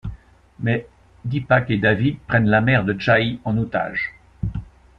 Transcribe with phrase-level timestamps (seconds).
[0.59, 0.87] Mais
[1.25, 4.15] Deepak et David prennent la mère de Jai en otage.